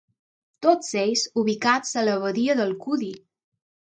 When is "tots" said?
0.65-0.87